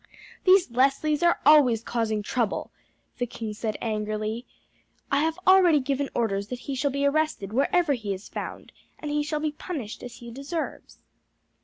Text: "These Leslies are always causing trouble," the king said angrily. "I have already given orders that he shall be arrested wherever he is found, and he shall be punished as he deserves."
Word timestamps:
"These 0.45 0.71
Leslies 0.71 1.21
are 1.21 1.39
always 1.45 1.83
causing 1.83 2.23
trouble," 2.23 2.71
the 3.19 3.27
king 3.27 3.53
said 3.53 3.77
angrily. 3.81 4.47
"I 5.11 5.19
have 5.19 5.37
already 5.45 5.79
given 5.79 6.09
orders 6.15 6.47
that 6.47 6.61
he 6.61 6.73
shall 6.73 6.89
be 6.89 7.05
arrested 7.05 7.53
wherever 7.53 7.93
he 7.93 8.11
is 8.11 8.27
found, 8.27 8.71
and 8.97 9.11
he 9.11 9.21
shall 9.21 9.39
be 9.41 9.51
punished 9.51 10.01
as 10.01 10.15
he 10.15 10.31
deserves." 10.31 10.97